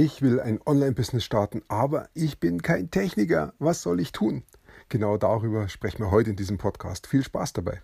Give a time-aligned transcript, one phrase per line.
[0.00, 3.52] Ich will ein Online-Business starten, aber ich bin kein Techniker.
[3.58, 4.44] Was soll ich tun?
[4.88, 7.08] Genau darüber sprechen wir heute in diesem Podcast.
[7.08, 7.82] Viel Spaß dabei.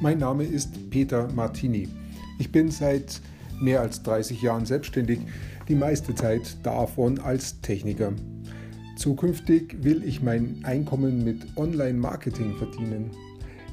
[0.00, 1.86] Mein Name ist Peter Martini.
[2.38, 3.20] Ich bin seit
[3.60, 5.20] mehr als 30 Jahren selbstständig,
[5.68, 8.14] die meiste Zeit davon als Techniker.
[8.96, 13.10] Zukünftig will ich mein Einkommen mit Online-Marketing verdienen.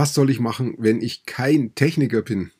[0.00, 2.52] Was soll ich machen, wenn ich kein Techniker bin?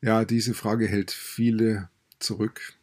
[0.00, 1.88] Ja, diese Frage hält viele
[2.20, 2.74] zurück,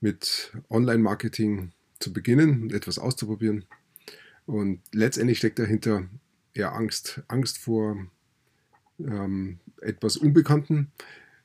[0.00, 3.66] mit Online-Marketing zu beginnen und etwas auszuprobieren.
[4.46, 6.08] Und letztendlich steckt dahinter
[6.54, 7.20] eher Angst.
[7.28, 7.98] Angst vor
[8.98, 10.92] ähm, etwas Unbekannten.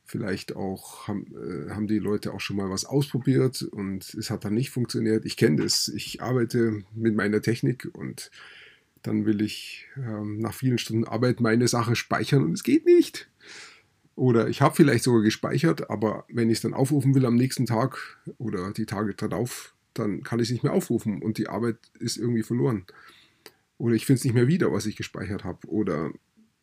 [0.06, 4.46] Vielleicht auch haben, äh, haben die Leute auch schon mal was ausprobiert und es hat
[4.46, 5.26] dann nicht funktioniert.
[5.26, 5.90] Ich kenne das.
[5.90, 8.32] Ich arbeite mit meiner Technik und
[9.04, 13.30] dann will ich ähm, nach vielen Stunden Arbeit meine Sache speichern und es geht nicht.
[14.16, 17.68] Oder ich habe vielleicht sogar gespeichert, aber wenn ich es dann aufrufen will am nächsten
[17.68, 21.78] Tag oder die Tage darauf, dann kann ich es nicht mehr aufrufen und die Arbeit
[22.00, 22.86] ist irgendwie verloren.
[23.78, 25.68] Oder ich finde es nicht mehr wieder, was ich gespeichert habe.
[25.68, 26.12] Oder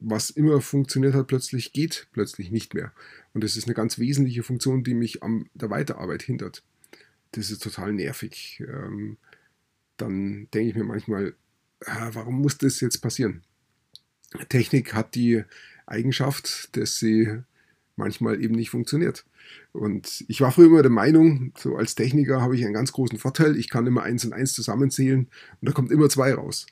[0.01, 2.93] was immer funktioniert hat, plötzlich geht plötzlich nicht mehr.
[3.33, 6.65] Und das ist eine ganz wesentliche Funktion, die mich an der Weiterarbeit hindert.
[7.33, 8.63] Das ist total nervig.
[8.67, 9.17] Ähm,
[9.97, 11.35] dann denke ich mir manchmal,
[11.81, 13.43] warum muss das jetzt passieren?
[14.49, 15.45] Technik hat die
[15.87, 17.43] Eigenschaft, dass sie
[17.97, 19.25] manchmal eben nicht funktioniert.
[19.73, 23.19] Und ich war früher immer der Meinung, so als Techniker habe ich einen ganz großen
[23.19, 25.29] Vorteil, ich kann immer eins und eins zusammenzählen
[25.61, 26.67] und da kommt immer zwei raus.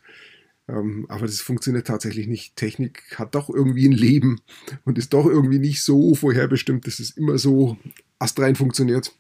[0.69, 2.56] Ähm, aber das funktioniert tatsächlich nicht.
[2.56, 4.41] Technik hat doch irgendwie ein Leben
[4.84, 7.76] und ist doch irgendwie nicht so vorherbestimmt, dass es immer so
[8.19, 9.15] astrein funktioniert.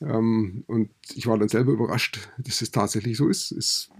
[0.00, 3.52] Ähm, und ich war dann selber überrascht, dass es tatsächlich so ist.
[3.52, 3.90] Es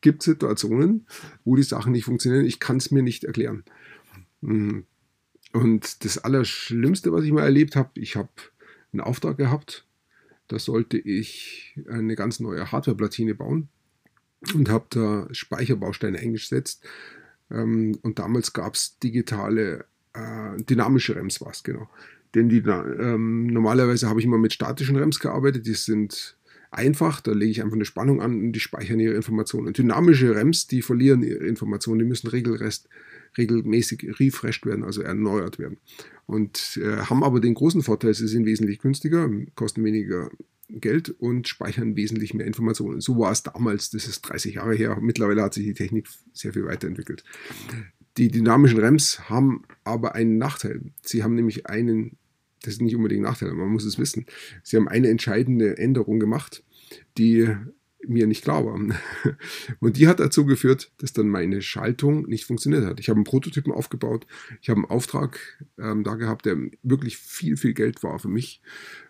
[0.00, 1.06] gibt Situationen,
[1.44, 2.44] wo die Sachen nicht funktionieren.
[2.44, 3.64] Ich kann es mir nicht erklären.
[4.40, 4.80] Mm.
[5.52, 8.28] Und das Allerschlimmste, was ich mal erlebt habe, ich habe
[8.92, 9.86] einen Auftrag gehabt,
[10.46, 13.68] da sollte ich eine ganz neue Hardware-Platine bauen
[14.54, 16.86] und habe da Speicherbausteine eingesetzt.
[17.50, 19.84] Ähm, und damals gab es digitale,
[20.14, 21.88] äh, dynamische REMs, was genau.
[22.34, 26.36] Denn die, ähm, normalerweise habe ich immer mit statischen REMs gearbeitet, die sind
[26.70, 29.68] einfach, da lege ich einfach eine Spannung an und die speichern ihre Informationen.
[29.68, 32.88] Und dynamische REMs, die verlieren ihre Informationen, die müssen regelrest,
[33.36, 35.78] regelmäßig refreshed werden, also erneuert werden.
[36.26, 40.30] Und äh, haben aber den großen Vorteil, sie sind wesentlich günstiger, kosten weniger
[40.68, 43.00] Geld und speichern wesentlich mehr Informationen.
[43.00, 44.98] So war es damals, das ist 30 Jahre her.
[45.00, 47.24] Mittlerweile hat sich die Technik sehr viel weiterentwickelt.
[48.18, 50.82] Die dynamischen REMs haben aber einen Nachteil.
[51.02, 52.18] Sie haben nämlich einen
[52.62, 54.26] das ist nicht unbedingt ein Nachteil, man muss es wissen.
[54.62, 56.62] Sie haben eine entscheidende Änderung gemacht,
[57.16, 57.48] die
[58.06, 58.74] mir nicht klar war.
[59.80, 63.00] Und die hat dazu geführt, dass dann meine Schaltung nicht funktioniert hat.
[63.00, 64.26] Ich habe einen Prototypen aufgebaut,
[64.60, 65.40] ich habe einen Auftrag
[65.78, 68.62] ähm, da gehabt, der wirklich viel, viel Geld war für mich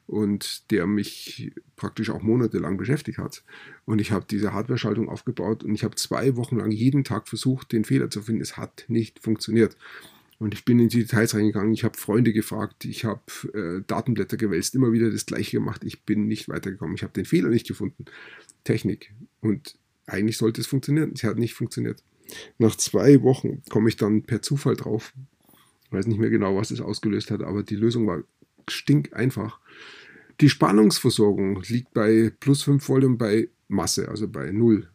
[0.07, 3.45] und der mich praktisch auch monatelang beschäftigt hat.
[3.85, 7.73] Und ich habe diese Hardware-Schaltung aufgebaut und ich habe zwei Wochen lang jeden Tag versucht,
[7.73, 8.41] den Fehler zu finden.
[8.41, 9.77] Es hat nicht funktioniert.
[10.39, 13.23] Und ich bin in die Details reingegangen, ich habe Freunde gefragt, ich habe
[13.55, 15.83] äh, Datenblätter gewälzt, immer wieder das gleiche gemacht.
[15.85, 16.95] Ich bin nicht weitergekommen.
[16.95, 18.05] Ich habe den Fehler nicht gefunden.
[18.63, 19.13] Technik.
[19.41, 19.77] Und
[20.07, 21.13] eigentlich sollte es funktionieren.
[21.15, 22.05] Es hat nicht funktioniert.
[22.59, 25.13] Nach zwei Wochen komme ich dann per Zufall drauf.
[25.85, 28.23] Ich weiß nicht mehr genau, was es ausgelöst hat, aber die Lösung war
[28.69, 29.59] stinkeinfach.
[30.41, 34.89] Die Spannungsversorgung liegt bei plus 5 Volt und bei Masse, also bei 0.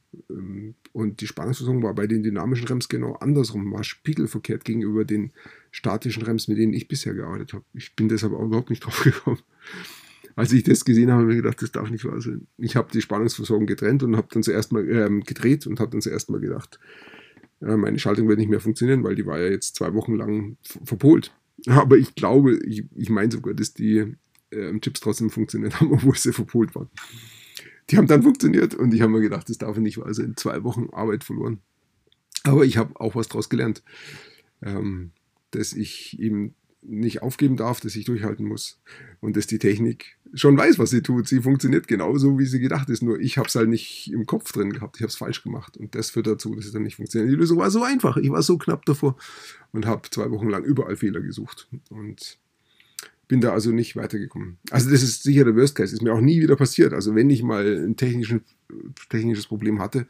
[0.93, 5.31] Ähm, und die Spannungsversorgung war bei den dynamischen REMs genau andersrum, war spiegelverkehrt gegenüber den
[5.71, 7.65] statischen REMs, mit denen ich bisher gearbeitet habe.
[7.73, 9.39] Ich bin deshalb auch überhaupt nicht drauf gekommen.
[10.35, 12.47] Als ich das gesehen habe, habe ich mir gedacht, das darf nicht wahr sein.
[12.57, 16.01] Ich habe die Spannungsversorgung getrennt und habe dann zuerst mal ähm, gedreht und habe dann
[16.01, 16.79] zuerst mal gedacht,
[17.61, 20.57] äh, meine Schaltung wird nicht mehr funktionieren, weil die war ja jetzt zwei Wochen lang
[20.83, 21.31] verpolt.
[21.67, 24.15] Aber ich glaube, ich, ich meine sogar, dass die
[24.49, 26.89] äh, Chips trotzdem funktioniert haben, obwohl sie verpolt waren
[27.89, 30.33] die haben dann funktioniert und ich habe mir gedacht, das darf nicht wahr sein.
[30.37, 31.59] Zwei Wochen Arbeit verloren.
[32.43, 33.83] Aber ich habe auch was daraus gelernt,
[34.61, 35.11] ähm,
[35.51, 38.81] dass ich eben nicht aufgeben darf, dass ich durchhalten muss
[39.21, 41.27] und dass die Technik schon weiß, was sie tut.
[41.27, 43.01] Sie funktioniert genauso, wie sie gedacht ist.
[43.01, 44.97] Nur ich habe es halt nicht im Kopf drin gehabt.
[44.97, 47.31] Ich habe es falsch gemacht und das führt dazu, dass es dann nicht funktioniert.
[47.31, 48.17] Die Lösung war so einfach.
[48.17, 49.15] Ich war so knapp davor
[49.71, 52.37] und habe zwei Wochen lang überall Fehler gesucht und
[53.27, 54.57] Bin da also nicht weitergekommen.
[54.69, 55.93] Also das ist sicher der Worst Case.
[55.95, 56.93] Ist mir auch nie wieder passiert.
[56.93, 60.07] Also wenn ich mal ein technisches Problem hatte,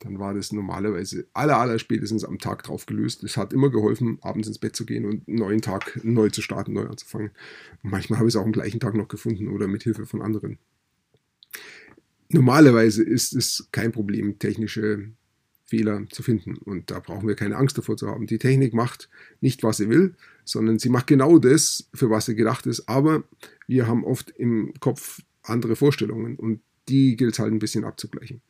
[0.00, 3.22] dann war das normalerweise aller, aller spätestens am Tag drauf gelöst.
[3.24, 6.42] Es hat immer geholfen, abends ins Bett zu gehen und einen neuen Tag neu zu
[6.42, 7.30] starten, neu anzufangen.
[7.82, 10.20] Und manchmal habe ich es auch am gleichen Tag noch gefunden oder mit Hilfe von
[10.20, 10.58] anderen.
[12.28, 15.12] Normalerweise ist es kein Problem, technische
[15.66, 16.56] Fehler zu finden.
[16.56, 18.26] Und da brauchen wir keine Angst davor zu haben.
[18.26, 19.08] Die Technik macht
[19.40, 20.14] nicht, was sie will,
[20.44, 22.88] sondern sie macht genau das, für was sie gedacht ist.
[22.88, 23.24] Aber
[23.66, 28.40] wir haben oft im Kopf andere Vorstellungen und die gilt es halt ein bisschen abzugleichen.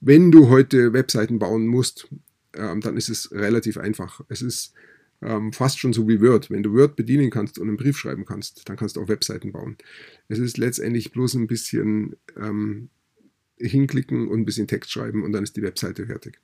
[0.00, 2.08] Wenn du heute Webseiten bauen musst,
[2.54, 4.20] ähm, dann ist es relativ einfach.
[4.28, 4.74] Es ist
[5.22, 6.50] ähm, fast schon so wie Word.
[6.50, 9.52] Wenn du Word bedienen kannst und einen Brief schreiben kannst, dann kannst du auch Webseiten
[9.52, 9.76] bauen.
[10.28, 12.90] Es ist letztendlich bloß ein bisschen ähm,
[13.58, 16.38] hinklicken und ein bisschen Text schreiben und dann ist die Webseite fertig.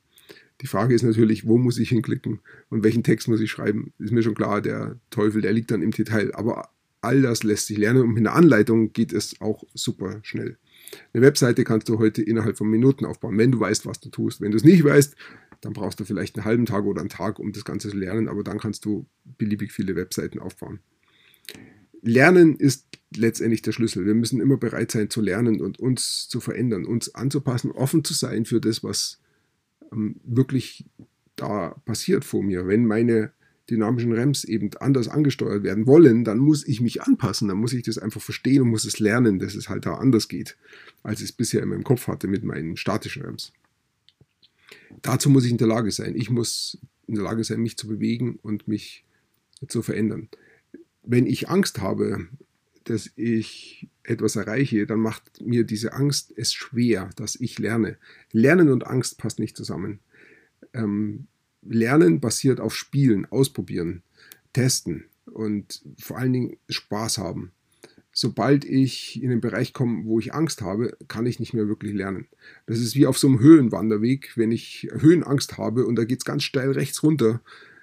[0.64, 2.40] Die Frage ist natürlich, wo muss ich hinklicken
[2.70, 3.92] und welchen Text muss ich schreiben?
[3.98, 6.34] Ist mir schon klar, der Teufel, der liegt dann im Detail.
[6.34, 6.70] Aber
[7.02, 10.56] all das lässt sich lernen und mit einer Anleitung geht es auch super schnell.
[11.12, 14.40] Eine Webseite kannst du heute innerhalb von Minuten aufbauen, wenn du weißt, was du tust.
[14.40, 15.14] Wenn du es nicht weißt,
[15.60, 18.26] dann brauchst du vielleicht einen halben Tag oder einen Tag, um das Ganze zu lernen,
[18.26, 19.04] aber dann kannst du
[19.36, 20.80] beliebig viele Webseiten aufbauen.
[22.00, 24.06] Lernen ist letztendlich der Schlüssel.
[24.06, 28.14] Wir müssen immer bereit sein zu lernen und uns zu verändern, uns anzupassen, offen zu
[28.14, 29.20] sein für das, was
[30.24, 30.84] wirklich
[31.36, 32.66] da passiert vor mir.
[32.66, 33.32] Wenn meine
[33.70, 37.82] dynamischen REMs eben anders angesteuert werden wollen, dann muss ich mich anpassen, dann muss ich
[37.82, 40.56] das einfach verstehen und muss es lernen, dass es halt da anders geht,
[41.02, 43.52] als ich es bisher in meinem Kopf hatte mit meinen statischen REMs.
[45.02, 46.14] Dazu muss ich in der Lage sein.
[46.14, 49.04] Ich muss in der Lage sein, mich zu bewegen und mich
[49.66, 50.28] zu verändern.
[51.02, 52.28] Wenn ich Angst habe,
[52.84, 57.96] dass ich etwas erreiche, dann macht mir diese Angst es schwer, dass ich lerne.
[58.32, 60.00] Lernen und Angst passt nicht zusammen.
[60.72, 61.26] Ähm,
[61.62, 64.02] Lernen basiert auf Spielen, Ausprobieren,
[64.52, 67.52] Testen und vor allen Dingen Spaß haben.
[68.12, 71.92] Sobald ich in den Bereich komme, wo ich Angst habe, kann ich nicht mehr wirklich
[71.92, 72.28] lernen.
[72.66, 74.36] Das ist wie auf so einem Höhenwanderweg.
[74.36, 77.40] Wenn ich Höhenangst habe und da geht es ganz steil rechts runter,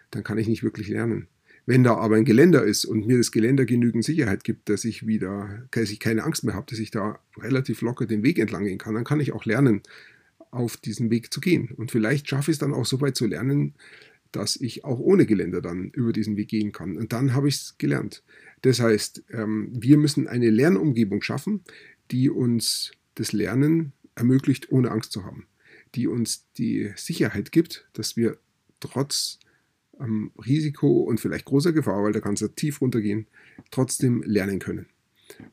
[0.10, 1.28] dann kann ich nicht wirklich lernen.
[1.66, 5.06] Wenn da aber ein Geländer ist und mir das Geländer genügend Sicherheit gibt, dass ich
[5.06, 8.66] wieder, dass ich keine Angst mehr habe, dass ich da relativ locker den Weg entlang
[8.66, 9.82] gehen kann, dann kann ich auch lernen,
[10.50, 11.70] auf diesen Weg zu gehen.
[11.78, 13.76] Und vielleicht schaffe ich es dann auch so weit zu lernen,
[14.32, 16.98] dass ich auch ohne Geländer dann über diesen Weg gehen kann.
[16.98, 18.24] Und dann habe ich es gelernt.
[18.62, 21.62] Das heißt, ähm, wir müssen eine Lernumgebung schaffen,
[22.12, 25.48] die uns das Lernen ermöglicht, ohne Angst zu haben.
[25.96, 28.38] Die uns die Sicherheit gibt, dass wir
[28.80, 29.40] trotz
[30.02, 33.28] ähm, Risiko und vielleicht großer Gefahr, weil da kann es ja tief runtergehen,
[33.70, 34.88] trotzdem lernen können.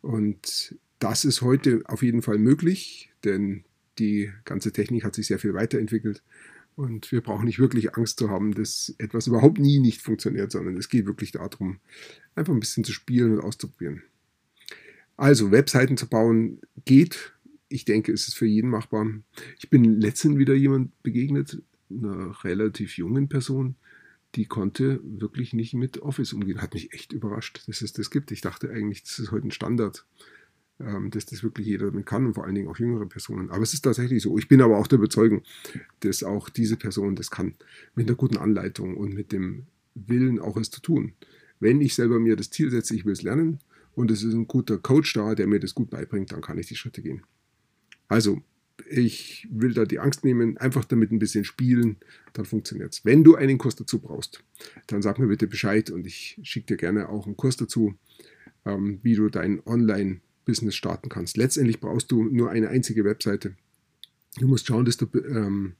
[0.03, 3.65] Und das ist heute auf jeden Fall möglich, denn
[3.99, 6.23] die ganze Technik hat sich sehr viel weiterentwickelt.
[6.77, 10.77] Und wir brauchen nicht wirklich Angst zu haben, dass etwas überhaupt nie nicht funktioniert, sondern
[10.77, 11.81] es geht wirklich darum,
[12.37, 14.03] einfach ein bisschen zu spielen und auszuprobieren.
[15.17, 17.33] Also, Webseiten zu bauen geht.
[17.69, 19.09] Ich denke, es ist für jeden machbar.
[19.59, 21.61] Ich bin letztens wieder jemand begegnet,
[21.91, 23.75] einer relativ jungen Person,
[24.35, 26.61] die konnte wirklich nicht mit Office umgehen.
[26.61, 28.31] Hat mich echt überrascht, dass es das gibt.
[28.31, 30.05] Ich dachte eigentlich, das ist heute ein Standard.
[30.81, 33.51] Ähm, dass das wirklich jeder damit kann und vor allen Dingen auch jüngere Personen.
[33.51, 34.39] Aber es ist tatsächlich so.
[34.39, 35.43] Ich bin aber auch der Überzeugung,
[36.01, 37.57] dass auch diese Person das kann,
[37.97, 39.67] mit einer guten Anleitung und mit dem
[39.97, 41.15] Willen auch es zu tun.
[41.59, 43.59] Wenn ich selber mir das Ziel setze, ich will es lernen
[43.97, 46.69] und es ist ein guter Coach da, der mir das gut beibringt, dann kann ich
[46.69, 47.23] die Schritte gehen.
[48.07, 48.41] Also,
[48.89, 51.97] ich will da die Angst nehmen, einfach damit ein bisschen spielen,
[52.33, 53.05] dann funktioniert es.
[53.05, 54.45] Wenn du einen Kurs dazu brauchst,
[54.87, 57.95] dann sag mir bitte Bescheid und ich schicke dir gerne auch einen Kurs dazu,
[58.65, 61.37] ähm, wie du dein Online- Business starten kannst.
[61.37, 63.55] Letztendlich brauchst du nur eine einzige Webseite.
[64.39, 65.75] Du musst schauen, dass du ähm,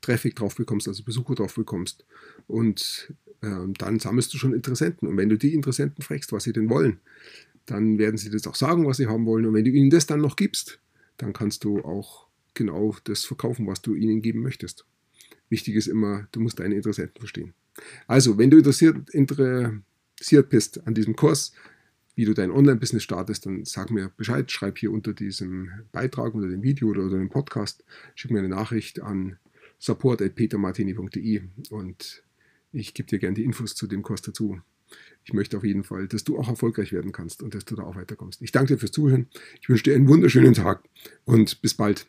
[0.00, 2.06] Traffic drauf bekommst, also Besucher drauf bekommst.
[2.46, 5.06] Und ähm, dann sammelst du schon Interessenten.
[5.06, 7.00] Und wenn du die Interessenten fragst, was sie denn wollen,
[7.66, 9.44] dann werden sie das auch sagen, was sie haben wollen.
[9.44, 10.80] Und wenn du ihnen das dann noch gibst,
[11.18, 12.27] dann kannst du auch
[12.58, 14.84] genau das verkaufen, was du ihnen geben möchtest.
[15.48, 17.54] Wichtig ist immer, du musst deine Interessenten verstehen.
[18.06, 21.52] Also, wenn du interessiert, interessiert bist an diesem Kurs,
[22.14, 26.48] wie du dein Online-Business startest, dann sag mir Bescheid, schreib hier unter diesem Beitrag, unter
[26.48, 27.84] dem Video oder unter dem Podcast,
[28.16, 29.38] schick mir eine Nachricht an
[29.78, 32.24] support.petermartini.de und
[32.72, 34.60] ich gebe dir gerne die Infos zu dem Kurs dazu.
[35.24, 37.84] Ich möchte auf jeden Fall, dass du auch erfolgreich werden kannst und dass du da
[37.84, 38.42] auch weiterkommst.
[38.42, 39.28] Ich danke dir fürs Zuhören.
[39.60, 40.82] Ich wünsche dir einen wunderschönen Tag
[41.24, 42.08] und bis bald.